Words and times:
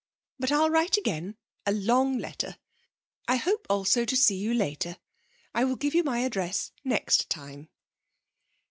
But 0.39 0.51
I'll 0.51 0.71
write 0.71 0.97
again, 0.97 1.35
a 1.63 1.71
long 1.71 2.17
letter. 2.17 2.57
I 3.27 3.35
hope 3.35 3.67
also 3.69 4.03
to 4.03 4.15
see 4.15 4.35
you 4.35 4.51
later. 4.51 4.97
I 5.53 5.63
will 5.63 5.75
give 5.75 5.93
you 5.93 6.03
my 6.03 6.21
address 6.21 6.71
next 6.83 7.29
time. 7.29 7.69